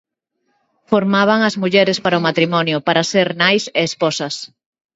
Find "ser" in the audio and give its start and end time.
3.11-3.27